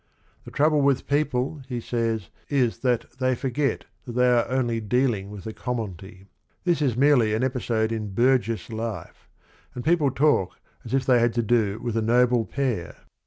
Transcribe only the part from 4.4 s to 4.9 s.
only